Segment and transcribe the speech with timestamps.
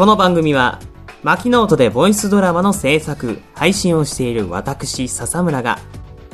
[0.00, 0.80] この番組は、
[1.22, 5.78] マキノートでボイスドラマの制作、配信をしている私、笹村が、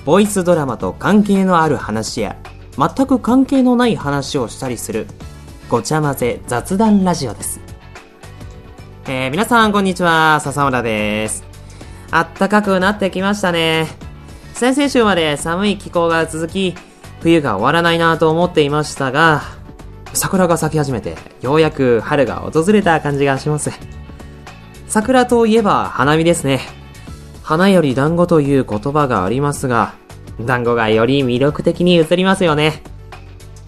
[0.04, 2.36] ボイスドラマと関係のある話や、
[2.78, 5.08] 全く関係のない話をしたりする、
[5.68, 7.60] ごちゃ混ぜ雑談ラジオです。
[9.06, 11.42] えー、皆さんこんにちは、笹村です。
[12.12, 13.88] あったかくなってきましたね。
[14.54, 16.76] 先々週まで寒い気候が続き、
[17.20, 19.55] 冬が終わらないなと思っていましたが、
[20.16, 23.70] 桜が咲き始めて、ようやく春が訪れた感じがします。
[24.88, 26.60] 桜といえば花見ですね。
[27.42, 29.94] 花より団子という言葉がありますが、
[30.40, 32.82] 団子がより魅力的に映りますよね。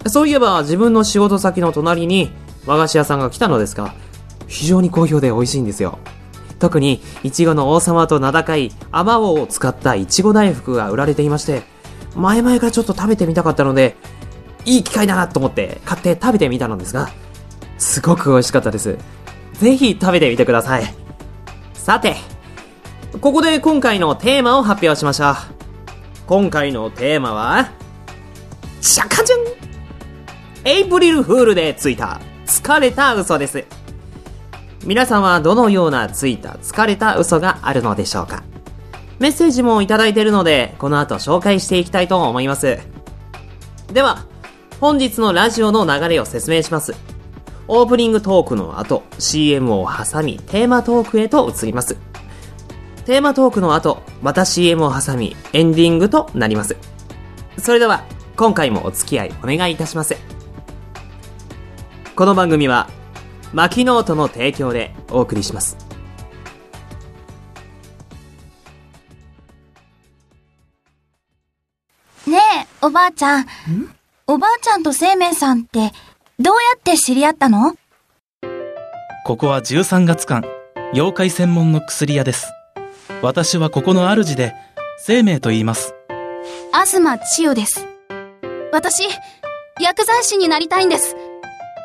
[0.07, 2.31] そういえば自分の仕事先の隣に
[2.65, 3.93] 和菓子屋さんが来たのですが、
[4.47, 5.99] 非常に好評で美味しいんですよ。
[6.59, 11.63] 特に、いちごの王様と名高い、あまおうを使ったいちご大福が売られていまして、
[12.15, 13.95] 前々からちょっと食べてみたかったので、
[14.65, 17.09] いい機会だなと思って買って食べてみたのですが、
[17.77, 18.97] すごく美味しかったです。
[19.53, 20.83] ぜひ食べてみてください。
[21.73, 22.15] さて、
[23.21, 25.35] ここで今回のテーマを発表しましょう。
[26.27, 27.71] 今回のテーマは、
[28.81, 29.39] シャカジュン
[30.65, 33.65] エイプリルフールでついた疲れた嘘です。
[34.85, 38.43] 皆さんはどのようなついた疲れた嘘があるのでしょうか
[39.19, 42.79] メッセージもいただいているので、この後紹介していきたいと思います。
[43.91, 44.25] では、
[44.79, 46.93] 本日のラジオの流れを説明します。
[47.67, 51.97] オープニングトークの後、CM を挟み、テーマトークへと移ります。
[53.05, 56.77] テーマトークの後、また CM を挟み、エンディングとなります。
[57.57, 58.05] それでは、
[58.37, 60.15] 今回もお付き合いお願いいたします。
[62.15, 62.89] この番組は、
[63.51, 65.75] マキノートの提供でお送りします。
[72.25, 73.45] ねえ、おばあちゃん？
[74.31, 75.91] おばあちゃんと生命さんって、
[76.37, 77.73] どうやって知り合ったの？
[79.25, 80.45] ここは13月間、
[80.93, 82.45] 妖怪専門の薬屋です。
[83.23, 84.53] 私はここの主で、
[84.99, 85.95] 生命と言います。
[86.71, 87.01] 東
[87.37, 87.87] 千代です。
[88.71, 89.01] 私、
[89.81, 91.15] 薬剤師になりたいんです。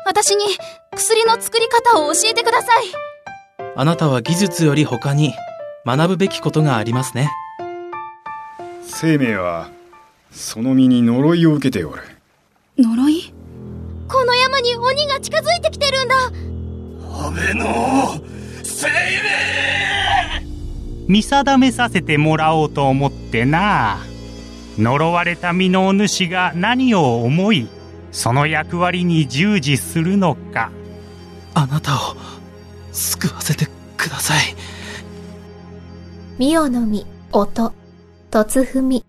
[0.05, 0.45] 私に
[0.95, 2.85] 薬の作り方を教えてください。
[3.75, 5.33] あなたは技術より他に
[5.83, 7.31] 学ぶべきことがありますね。
[8.83, 9.67] 生命は
[10.29, 12.03] その身に呪いを受けておる
[12.77, 13.33] 呪い？
[14.07, 16.15] この山に鬼が近づいてきてるんだ
[21.07, 23.97] 見定めさせてもらおうと思ってな
[24.77, 27.67] 呪われた身のお主が何を思い
[28.11, 30.71] その役割に従事するのか
[31.53, 32.15] あなたを
[32.91, 34.55] 救わせてください。
[36.37, 37.73] ミオの実、音、
[38.29, 39.04] 突踏み。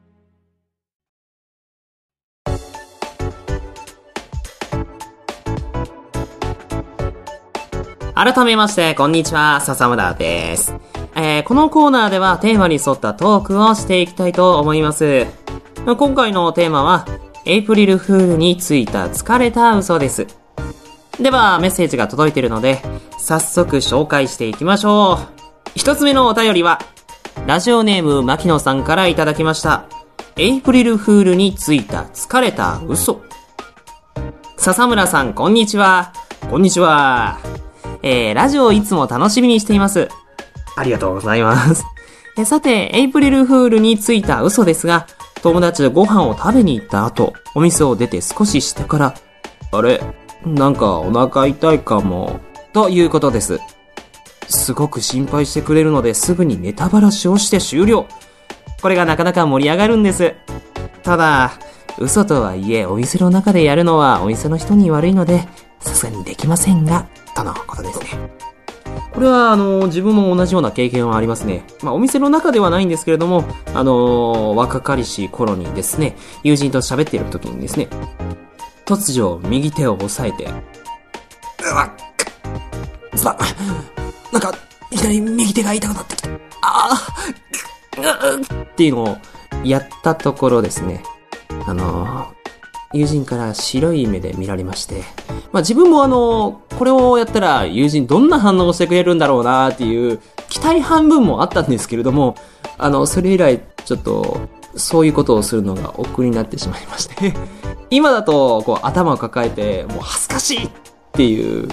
[8.16, 10.74] 改めまして、こんにちは、笹村です。
[11.14, 15.26] えー、このコーナーではテーマに沿ったトークをしていきたいと思います。
[15.84, 17.06] 今回のテーマは、
[17.44, 20.26] エイプリルフールについた疲れた嘘です。
[21.20, 22.80] では、メッセージが届いているので、
[23.18, 25.40] 早速紹介していきましょう。
[25.74, 26.80] 一つ目のお便りは、
[27.46, 29.84] ラジオネーム牧野さんからいただきました。
[30.38, 33.20] エイプリルフールについた疲れた嘘。
[34.56, 36.14] 笹村さん、こんにちは。
[36.50, 37.65] こんにちは。
[38.08, 40.08] えー、ラジオをいつも楽しみにしています。
[40.76, 41.84] ありがとうございます。
[42.38, 45.08] えさて、エイプリルフールについた嘘ですが、
[45.42, 49.14] 友達とご飯を食べに行った後、お店を出て少ししてから、
[49.72, 50.00] あれ
[50.44, 52.38] なんかお腹痛いかも、
[52.72, 53.58] ということです。
[54.46, 58.06] すごく心配してくれるのですぐにネタバラシをして終了。
[58.82, 60.36] これがなかなか盛り上がるんです。
[61.02, 61.54] ただ、
[61.98, 65.48] 嘘とはいえお店の中でやるのはお店の人に悪いので、
[65.86, 68.06] さすがにできませんが、とのことですね。
[69.12, 71.64] これは、あの、自分も同じような経験はありますね。
[71.82, 73.44] まあ、お店の中ではないんですけれども、
[73.74, 77.88] あの、若かりし頃にですね、友人と喋っている時にですね、
[78.84, 81.84] 突如、右手を押さえて、うわ
[83.14, 83.36] っ、さ、
[84.32, 84.52] なんか、
[84.90, 86.30] いきなり右手が痛くなってきた。
[86.30, 86.96] ああ、
[88.62, 89.16] っていうのを
[89.64, 91.02] やったところですね、
[91.66, 92.35] あの、
[92.92, 95.02] 友人から白い目で見られまして、
[95.52, 102.36] まあ自分もあの、これをやったら友人どんな反応をしてくれるんだろうなっていう期待半分もあったんですけれども、
[102.78, 104.40] あの、それ以来ちょっと、
[104.76, 107.34] そういうことをするのが億劫になってしまいまして、
[107.90, 110.70] 今だとこう頭を抱えて、もう恥ずかしいっ
[111.12, 111.68] ていう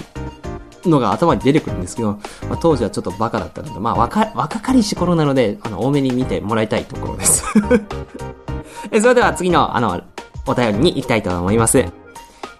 [0.86, 2.12] のが頭に出てくるんですけど、
[2.48, 7.44] まあ、当時はちょっとバカだったので、まあ若、若かりし頃なので、あの、多めに見てもらいたいところです。
[9.00, 10.02] それでは次の、あの、
[10.46, 11.84] お便りに行きたいと思います。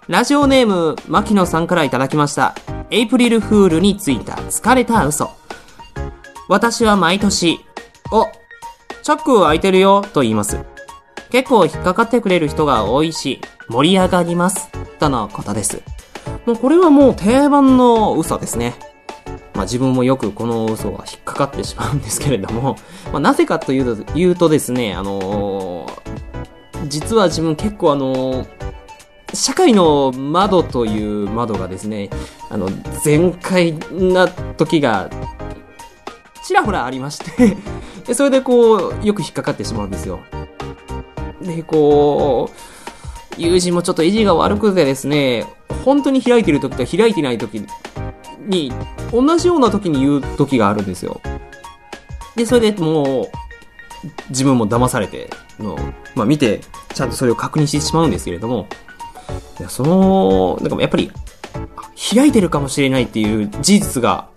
[0.07, 2.55] ラジオネーム、牧野さんからいただきました。
[2.91, 5.31] エイプリルフールについた疲れた嘘。
[6.47, 7.59] 私は毎年、
[8.11, 8.25] お、
[9.01, 10.59] チャック開いてるよ、と言います。
[11.31, 14.69] 結構引っかかってくれる人が多いし、盛り上がります。
[14.99, 15.81] とのことです。
[16.45, 18.75] もうこれはもう定番の嘘ですね。
[19.55, 22.75] まあ自分もよくこの嘘は引っかかってしまうんですけれども、
[23.11, 26.14] まあなぜかというと、言うとですね、あのー
[26.87, 28.45] 実は自分結構あの
[29.33, 32.09] 社会の窓という窓がですね、
[32.49, 32.69] あの、
[33.03, 35.09] 全開な時が、
[36.43, 37.57] ちらほらありまして、
[38.05, 40.19] でそれでこう、よく引っかかってしまうんですよ。
[41.41, 42.49] で、こ
[43.37, 45.45] う、友人もちょっと意地が悪くてですね、
[45.83, 47.65] 本当に開いてる時と開いてない時
[48.39, 48.71] に、
[49.11, 51.19] 同じような時に言う時があるんですよ。
[52.35, 53.44] で、それでもう、
[54.29, 55.29] 自分も騙されて、
[55.59, 55.77] の、
[56.15, 56.61] まあ見て、
[56.93, 58.67] ちゃんとそれを確認してしまうんですけれども、
[59.59, 61.11] いや、その、なんかやっぱり、
[62.13, 64.27] 開いてるかもしれないっていう事実が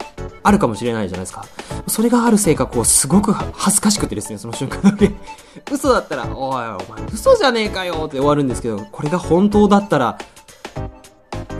[0.42, 1.44] あるかもしれないじゃないですか。
[1.86, 5.12] それがあるせいか、こう、すごく恥ずかしくてですね、その瞬間だけ。
[5.72, 6.78] 嘘だったら、おい、お前、
[7.12, 10.18] 嘘じゃねえかよって終わるんですけど、これが本当だったら、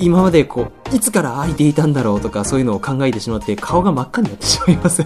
[0.00, 5.04] 今までこう、いつから開いていたんだろうとか、そういうのを考えてしまって、顔が真っ赤になってしまいます。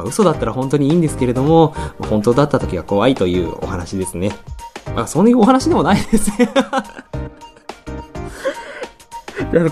[0.00, 1.74] まあ、嘘だったら本当にいいんですけれども、
[2.08, 4.32] 本当だった時は怖いというお話ですね。
[4.94, 6.48] まあ、そういうお話でもないですね。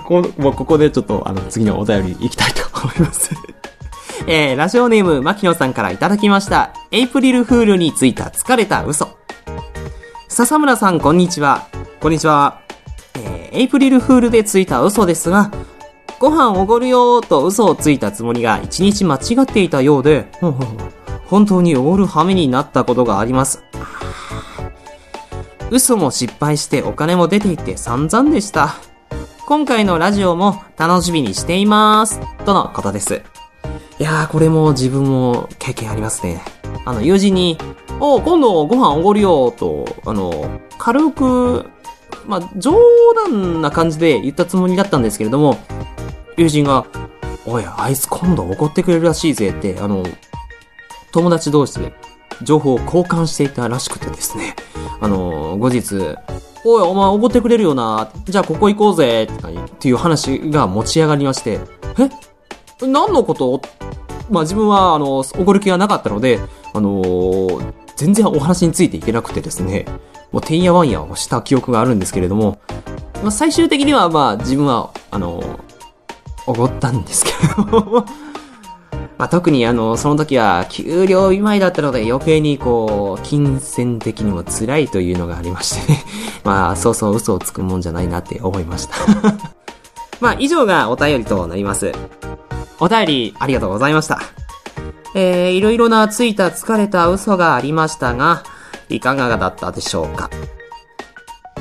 [0.04, 3.30] こもうここでちょっと、あの、次のお便り行きたいと思います。
[4.26, 6.72] えー、ラジオネーム、牧野さんからいただきました。
[6.90, 9.08] エイプリルフールについた疲れた嘘。
[10.28, 11.68] 笹村さん、こんにちは。
[12.00, 12.60] こんにちは。
[13.14, 15.50] えー、エイプリルフールでついた嘘ですが、
[16.18, 20.26] ご飯おごるよーと嘘をついたつもりが一日間違っていたようで、
[21.28, 23.62] 本当におごる羽目になったことがあります。
[25.70, 28.74] 嘘も失敗してお金も出ていって散々でした。
[29.46, 32.20] 今回のラジオも楽しみにしています。
[32.44, 33.22] とのことです。
[34.00, 36.42] いやー、これも自分も経験ありますね。
[36.84, 37.58] あの、友人に、
[38.00, 41.66] おう今度ご飯おごるよと、あの、軽く、
[42.26, 42.76] まあ、冗
[43.26, 45.58] 談な感じで言ったつもりだったんですけれども、
[46.38, 46.86] 友人が、
[47.44, 50.04] おい、あいつ今度怒ってくれるらしいぜって、あの、
[51.12, 51.92] 友達同士で
[52.42, 54.54] 情報を交換していたらしくてですね、
[55.00, 56.16] あの、後日、
[56.64, 61.58] おい、お前怒ってくれるよな、じゃあここ行こうぜ、っていう話が持ち上がりまして、
[61.98, 62.86] え？
[62.86, 63.60] 何のこと？
[64.30, 66.38] まあ自分は、あの、怒る気がなかったので、
[66.72, 69.84] あのー全然お話についていけなくてですね、
[70.30, 72.60] もうてんやわんやをした記憶があるんですけれども、
[73.22, 75.67] まあ最終的にはまあ自分は、あのー
[76.48, 77.30] おごったんですけ
[77.70, 78.06] ど、
[79.18, 86.04] まあ特にあの、その時は給料日前だったので余計にこう、金銭的にも辛いというのがありましてね。
[86.44, 88.96] まあそうそう嘘をつくもんじゃないなって思いました。
[90.20, 91.92] まあ以上がお便りとなります。
[92.80, 94.18] お便りありがとうございました。
[95.14, 98.42] えー、いろいろなついた疲れた嘘がありましたが、
[98.88, 100.30] いかがだったでしょうか？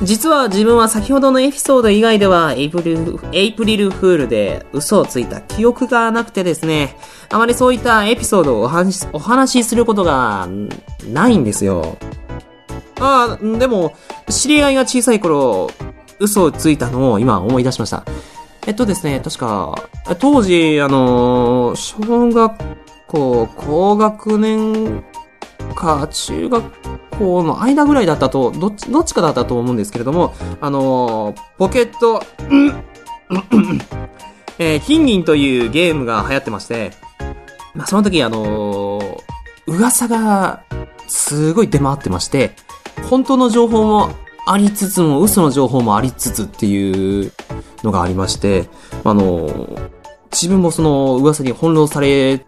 [0.03, 6.95] 実は自分は先ほどのエピソード以外ではエイプリル、エイプリルフールで嘘をついた記憶がなくてですね、
[7.29, 10.47] あまりそういったエピソードをお話しお話しすることが
[11.11, 11.97] ないんですよ。
[12.99, 13.95] ああ、でも、
[14.29, 15.69] 知り合いが小さい頃、
[16.19, 18.03] 嘘をついたのを今思い出しました。
[18.67, 19.89] えっとですね、確か、
[20.19, 22.55] 当時、あのー小学
[23.07, 25.03] 校、高学年
[25.73, 26.86] か、中学
[27.17, 32.83] 校の間ぐらいだったと、どっち、どっちかだったと思うんですけれども、あのーポケット、うん
[34.59, 36.91] えー、金銀というゲームが流行ってまして、
[37.75, 39.17] まあ、その時、あのー
[39.67, 40.63] 噂が、
[41.07, 42.51] すごい出回ってまして、
[43.09, 44.09] 本当の情報も
[44.45, 47.31] ありつつも、嘘の情報もありつつっていう
[47.83, 48.69] のがありまして、
[49.03, 49.97] あのー
[50.31, 52.45] 自分もその噂に翻弄され、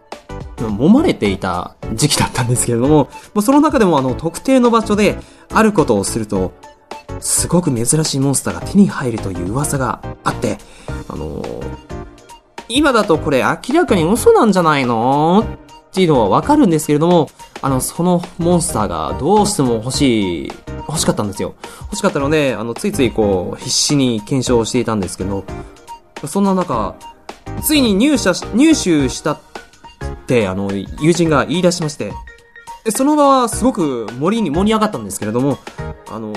[0.56, 5.18] 揉まれていた時期だったんですけれども、もうその中でもあの特定の場所で
[5.52, 6.52] あることをすると、
[7.20, 10.58] すごく珍しいモンスターが手に入るという噂があって、
[11.08, 11.90] あのー
[12.72, 15.44] 今だとこれ明らかに嘘なんじゃないの？
[15.90, 17.28] っていうのはわかるんですけれども、
[17.62, 20.52] あの、そのモンスターがどうしても欲しい、
[20.86, 21.56] 欲しかったんですよ。
[21.80, 25.42] 欲しかったので、あの、ついついこう、必死に検証していたんですけど、
[26.28, 26.94] そんな中、
[27.60, 29.40] ついに入社、入手した、
[30.46, 32.12] あの、友人が言い出しまして、
[32.90, 35.58] その場はすごく盛りに盛り上がったんですけれども、
[36.08, 36.32] あの、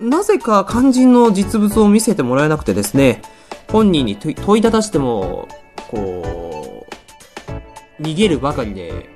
[0.00, 3.22] なぜか肝心の実物を見せてもらえなくてですね、
[3.70, 5.48] 本人に問いただしても、
[5.90, 6.86] こ
[7.98, 9.08] う、逃げるばかりで、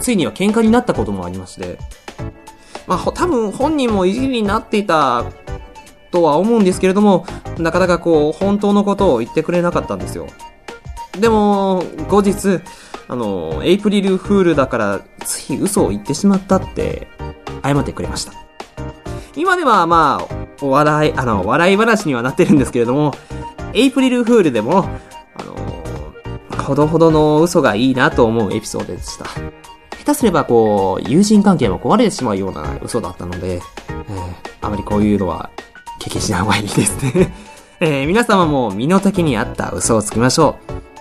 [0.00, 1.78] ついには喧嘩になったこともありまして、
[2.86, 5.24] まあ、多分本人も意地になっていた
[6.10, 7.26] とは思うんですけれども、
[7.58, 10.26] なかなかこう、本当のことを言ってくれなかったんですよ。
[11.18, 12.60] でも、後日、
[13.12, 17.08] あの、エイプリルフールだから、つい嘘を言ってしまったって、
[17.62, 18.32] 謝ってくれました。
[19.36, 23.12] 今ではまあ、お笑い、あの、笑い話にはなってるんですけれども、
[23.74, 24.86] エイプリルフールでも、
[25.34, 29.26] あの、ほどほどの嘘がいいなと思うエピソードでした。
[29.98, 35.50] 下手すればこう、友人関係も壊れてしまうような嘘だったので、えーあまりこういうのは
[35.98, 37.34] 経験しない方がいいですね。
[37.80, 40.91] えー皆様も身の丈に合った嘘をつきましょう。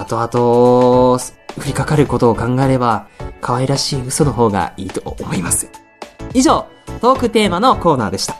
[0.00, 3.06] 後々、降りかかることを考えれば、
[3.42, 5.70] 可愛らしい嘘の方がいいと思います。
[6.32, 6.66] 以上、
[7.02, 8.36] トークテーマのコーナーでした。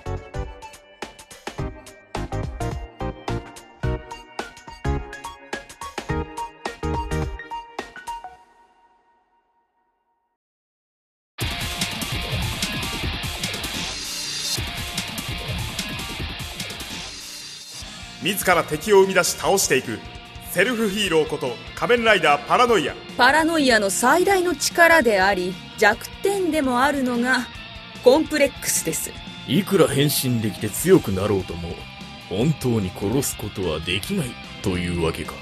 [18.23, 19.99] 自ら敵を生み出し倒していく
[20.53, 22.95] セルフヒーローこと仮面ライダーパラノイア。
[23.17, 27.47] パラノイアの最大の力であり弱点でもあるのが
[28.03, 29.13] コンプレックスです。
[29.47, 31.69] いくら変身できて強くなろうとも
[32.29, 34.31] 本当に殺すことはできない
[34.61, 35.35] というわけか。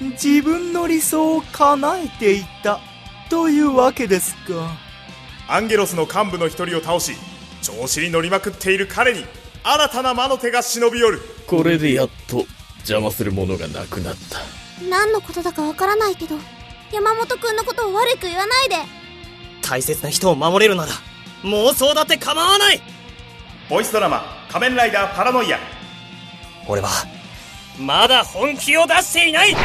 [0.00, 2.80] 自分の理想を叶えていた
[3.30, 4.76] というわけですか。
[5.46, 7.12] アンゲロスの幹部の一人を倒し
[7.62, 9.24] 調子に乗りまくっている彼に
[9.62, 11.20] 新たな魔の手が忍び寄る。
[11.46, 12.46] これでやっと
[12.78, 16.36] 邪魔するものがなくなった何のことだかわからないけど
[16.92, 18.76] 山本君のことを悪く言わないで。
[19.62, 20.92] 大切な人を守れるなら
[21.42, 22.80] 妄想だって構わない。
[23.68, 25.58] ボイスドラマ「仮面ライダーパラノイア。
[26.68, 26.88] 俺は
[27.78, 29.56] まだ本気を出していない」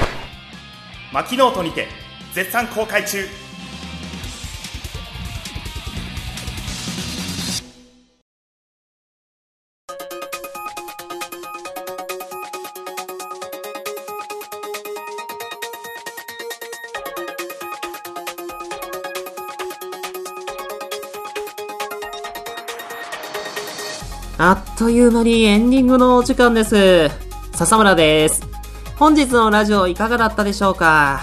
[1.12, 1.88] マキノートにて
[2.34, 3.28] 絶賛公開中
[24.82, 27.08] という間にエンディングのお時間です。
[27.54, 28.42] 笹村です。
[28.96, 31.22] 本日のラジオいかがだったでしょうか？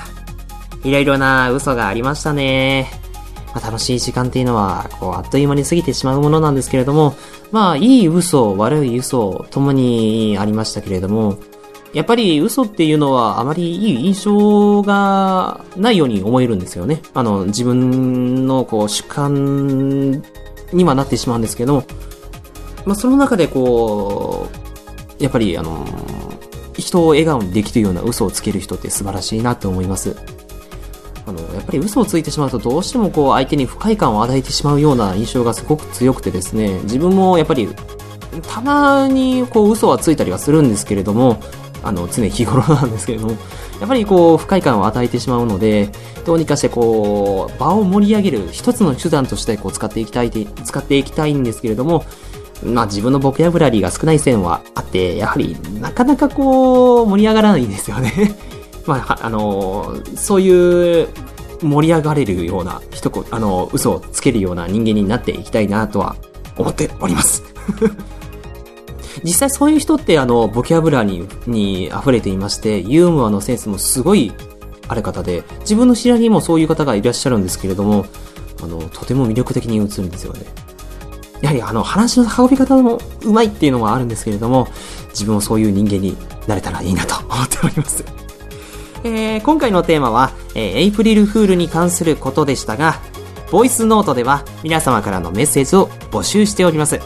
[0.84, 2.88] いろいろな嘘がありましたね。
[3.52, 7.16] まあ、楽しい時間っていうのは、こう、あっという間に過ぎてしまうものなんですけれども、
[7.50, 11.36] まあ、いい嘘、悪い嘘、ともにありましたけれども、
[11.92, 17.02] やっぱり嘘っていうのはあまりいい印象がないように思えるんですよね。
[17.12, 20.22] あの、自分のこう主観
[20.72, 21.82] にはなってしまうんですけど、
[22.88, 24.48] まあ、その中でこ
[25.20, 25.86] う、やっぱりあの、
[26.72, 30.16] 人を笑顔にできるような嘘をつける人って素晴らしいなと思います。
[31.26, 37.68] あの、やっぱり嘘をついてしまうとどうしてもこう相手に不快感を与えてしまうような印象がすごく強くてですね、自分もやっぱり
[38.48, 41.42] たまにこう嘘はついたりはするんですけれども、
[41.82, 43.32] あの、常日頃なんですけれども、
[43.80, 45.90] やっぱりこう不快感を与えてしまうので、
[46.24, 52.06] どうにかしてこう、場を盛り上げる一つの手段としてこう使っていきたい、使っていきたいんですけれども、
[52.64, 58.36] まあ自分のボキャブラリーが少ない線はあって、やはりなかなかこう盛り上がらないんですよね。
[58.86, 61.08] まあ、あのそういう
[61.62, 66.16] 盛り上がれるような一言、あの、嘘をつけるような人間になっていきたいなとは
[66.56, 67.42] 思っております。
[69.24, 74.32] 実際そういう人ってあの、ボキャブラリーに溢れていまして、ユーモアのセンスもすごい
[74.86, 78.06] ある方で、自分の知り合いにもそういう方がいらっしゃるんですけれども、
[78.62, 80.40] あの、とても魅力的に映るんですよね。
[81.40, 84.68] やはりあの、話の運び方もうまいっていうのはあるんですけれども、
[85.10, 86.16] 自分もそういう人間に
[86.46, 88.04] なれたらいいなと思っております。
[89.04, 93.00] えー、今回のテーマは、えーエイプリルフールに関することでしたが、
[93.50, 97.00] ボイスノートでは皆様からのメッセージを募集しております。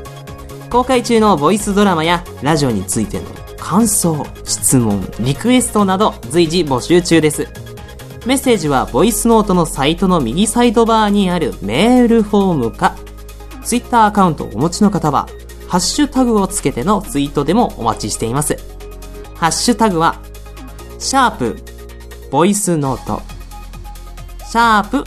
[0.71, 3.27] 公開中のボイスドラマやラジオについての
[3.59, 7.47] 感想、質問、リクエストなど随時募集中です。
[8.27, 12.97] メッセージはボイスノートのサイトの右サイドバーにあるメールフォームか、
[13.65, 15.29] ツイッターアカウントをお持ちの方は、
[15.69, 18.57] ハッシュタグをつけてのツイートでもお待ちしています。
[19.35, 20.21] ハッシュタグは、
[20.99, 21.57] シャープ、
[22.31, 23.23] ボイスノート、
[24.47, 25.05] シャープ、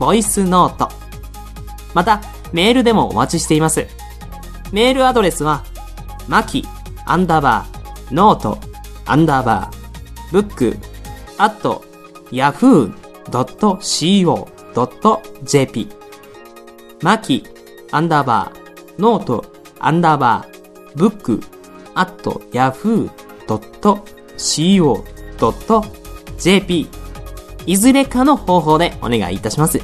[0.00, 0.88] ボイスノート。
[1.94, 2.20] また、
[2.52, 3.86] メールでもお待ちしています。
[4.72, 5.64] メールアドレスは、
[6.28, 6.66] マキ、
[7.06, 8.58] アンダーバー、ノート、
[9.06, 10.76] アンダーバー、ブック、
[11.38, 11.84] アット、
[12.30, 12.92] yahoo.co.jp
[17.02, 17.44] マキ、
[17.92, 19.44] アンダーバー、ノート、
[19.78, 21.40] アンダーバー、ブック、
[21.94, 23.08] アット、yahoo.co.jp
[27.66, 29.80] いずれかの方法でお願いいたします。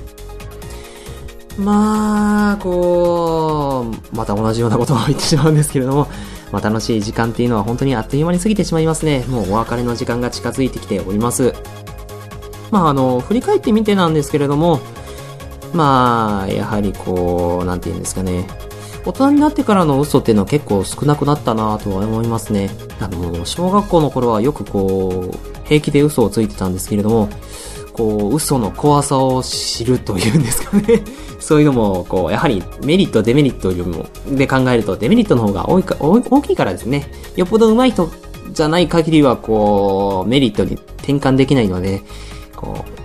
[1.59, 6.09] まあ、こう、また同じようなことを言ってしまうんですけれども、
[6.51, 9.25] まあ楽しい時間っていうのは本当にあっという間に過ぎてしまいますね。
[9.29, 11.53] もうお別れの時間が近づいてきております。
[12.71, 14.81] まああの、振り返ってみてなんですけれども、
[15.73, 18.47] まあ、やはりこう、なんて言うんですかね。
[19.05, 22.71] 大人になってからの嘘っていうのは結構少なくなったなとは思いますね。
[23.01, 27.29] あの、小学校の頃はよくこう、平気で嘘をついてたんですけれども、
[27.93, 31.03] こう、嘘の怖さを知るというんですかね。
[31.41, 37.11] そういうのも、こう、やはりメリット、デメリットよりも、で考えるとデメリットの方が多いか、大きいからですね。
[37.37, 38.11] よっぽど上手い人
[38.53, 42.03] じゃない限りは、こう、メリットに転換できないので、
[42.57, 42.99] こう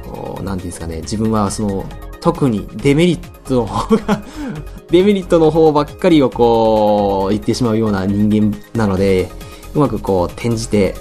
[0.43, 1.85] なんていうんですかね、自分はその、
[2.23, 4.23] 特にデメリットの方が
[4.89, 9.29] デメリットの方ばっかりをこう、言ってしまうような人間なので、
[9.75, 10.95] うまくこう、転じて、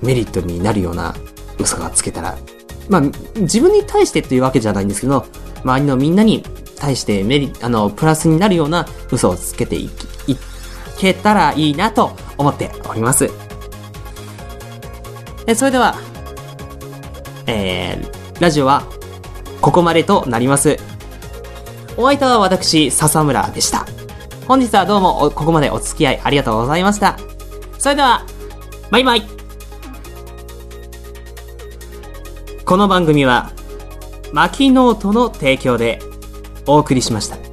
[0.00, 1.14] メリットになるような
[1.58, 2.38] 嘘がつけたら、
[2.88, 3.02] まあ、
[3.40, 5.26] 自分に対してっていうわけじゃないんですけど、
[5.64, 6.42] 周りのみんなに
[6.76, 9.90] 対してメリあの、プラスになるような嘘をつけてい
[10.26, 10.36] い
[10.96, 13.30] けたらいいなと思っております。
[15.46, 15.94] えそれでは、
[17.46, 18.82] えー、ラジオは
[19.60, 20.78] ここまでとなります。
[21.96, 23.86] お相手は私、笹村でした。
[24.48, 27.18] 本日はどうもここまでお付き合いありがとうございました。
[27.78, 28.24] それでは、
[28.90, 29.22] バイバイ
[32.64, 33.52] この番組は、
[34.32, 36.00] マキノートの提供で
[36.66, 37.49] お送りしました。